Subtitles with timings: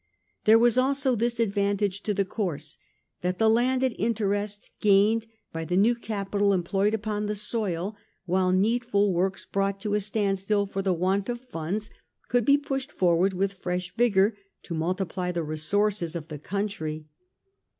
[0.45, 2.79] There was also this advantage in the course,
[3.21, 8.51] that the landed interest gained by the new capital em ployed upon the soil, while
[8.51, 11.91] needful works, brought to a standstill for the want of funds,
[12.29, 14.33] could be pushed forward with fresh vigour,
[14.63, 16.15] to multiply the resources.
[16.15, 17.05] of the country.